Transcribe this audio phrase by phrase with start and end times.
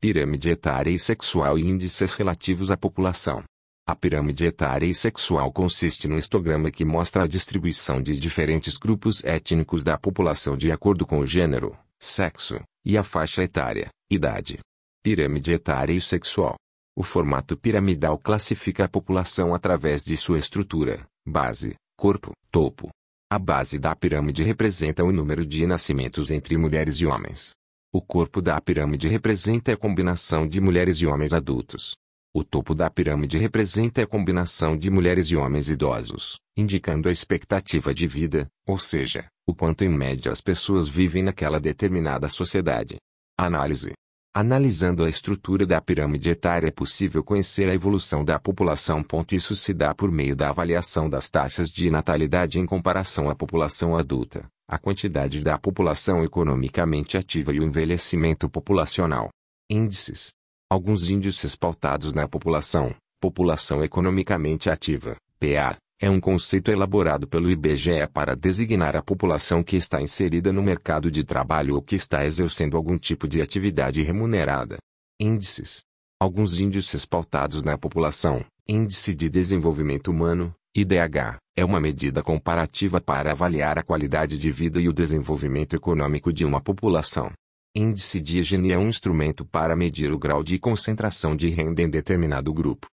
[0.00, 3.44] pirâmide etária e sexual e índices relativos à população.
[3.86, 9.22] A pirâmide etária e sexual consiste no histograma que mostra a distribuição de diferentes grupos
[9.22, 14.60] étnicos da população de acordo com o gênero, sexo e a faixa etária, idade.
[15.02, 16.56] Pirâmide etária e sexual.
[16.96, 22.90] O formato piramidal classifica a população através de sua estrutura, base, corpo, topo.
[23.30, 27.52] A base da pirâmide representa o número de nascimentos entre mulheres e homens.
[27.92, 31.94] O corpo da pirâmide representa a combinação de mulheres e homens adultos.
[32.34, 37.92] O topo da pirâmide representa a combinação de mulheres e homens idosos, indicando a expectativa
[37.92, 42.96] de vida, ou seja, o quanto em média as pessoas vivem naquela determinada sociedade.
[43.36, 43.92] Análise
[44.32, 49.04] Analisando a estrutura da pirâmide etária é possível conhecer a evolução da população.
[49.32, 53.96] Isso se dá por meio da avaliação das taxas de natalidade em comparação à população
[53.96, 59.30] adulta, a quantidade da população economicamente ativa e o envelhecimento populacional.
[59.68, 60.30] Índices.
[60.70, 68.06] Alguns índices pautados na população, população economicamente ativa, PA, é um conceito elaborado pelo IBGE
[68.10, 72.74] para designar a população que está inserida no mercado de trabalho ou que está exercendo
[72.74, 74.78] algum tipo de atividade remunerada.
[75.20, 75.82] Índices.
[76.18, 83.32] Alguns índices pautados na população, Índice de Desenvolvimento Humano, IDH, é uma medida comparativa para
[83.32, 87.30] avaliar a qualidade de vida e o desenvolvimento econômico de uma população.
[87.76, 91.90] Índice de Gini é um instrumento para medir o grau de concentração de renda em
[91.90, 92.86] determinado grupo.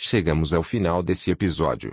[0.00, 1.92] Chegamos ao final desse episódio.